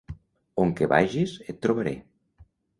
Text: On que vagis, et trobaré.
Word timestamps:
On 0.63 0.73
que 0.79 0.87
vagis, 0.95 1.37
et 1.51 1.55
trobaré. 1.69 1.95